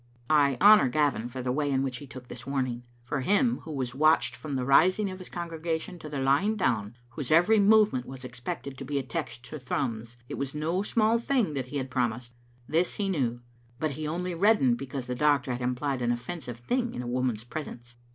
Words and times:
I 0.31 0.57
honour 0.59 0.89
Gavin 0.89 1.29
for 1.29 1.43
the 1.43 1.51
way 1.51 1.69
in 1.69 1.83
which 1.83 1.97
he 1.97 2.07
took 2.07 2.27
this 2.27 2.47
warning. 2.47 2.81
For 3.03 3.21
him, 3.21 3.59
who 3.65 3.71
was 3.71 3.93
watched 3.93 4.35
from 4.35 4.55
the 4.55 4.65
rising 4.65 5.11
of 5.11 5.19
his 5.19 5.29
congregation 5.29 5.99
to 5.99 6.09
their 6.09 6.23
lying 6.23 6.55
down, 6.55 6.95
whose 7.09 7.29
every 7.29 7.59
movement 7.59 8.07
was 8.07 8.25
expected 8.25 8.79
to 8.79 8.83
be 8.83 8.97
a 8.97 9.03
text 9.03 9.43
to 9.45 9.59
Thrums, 9.59 10.17
it 10.27 10.39
was 10.39 10.55
no 10.55 10.81
small 10.81 11.19
thing 11.19 11.53
that 11.53 11.67
he 11.67 11.77
had 11.77 11.91
promised. 11.91 12.33
This 12.67 12.95
he 12.95 13.09
knew, 13.09 13.41
but 13.79 13.91
he 13.91 14.07
only 14.07 14.33
reddened 14.33 14.77
because 14.79 15.05
the 15.05 15.13
doctor 15.13 15.51
had 15.51 15.61
implied 15.61 16.01
an 16.01 16.11
offensive 16.11 16.57
thing 16.57 16.95
in 16.95 17.03
a 17.03 17.07
woman's 17.07 17.43
presence. 17.43 17.93